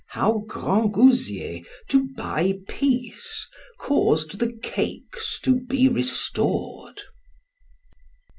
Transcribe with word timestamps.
How 0.07 0.43
Grangousier, 0.47 1.61
to 1.89 2.07
buy 2.15 2.55
peace, 2.67 3.47
caused 3.77 4.39
the 4.39 4.51
cakes 4.51 5.39
to 5.41 5.59
be 5.59 5.87
restored. 5.87 7.03